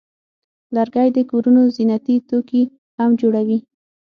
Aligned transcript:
لرګی 0.75 1.09
د 1.13 1.19
کورونو 1.31 1.61
زینتي 1.75 2.15
توکي 2.29 2.63
هم 2.97 3.09
جوړوي. 3.21 3.59